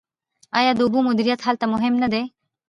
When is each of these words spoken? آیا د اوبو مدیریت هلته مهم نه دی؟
آیا 0.59 0.71
د 0.75 0.79
اوبو 0.85 0.99
مدیریت 1.09 1.39
هلته 1.47 1.65
مهم 1.73 1.93
نه 2.03 2.07
دی؟ 2.13 2.23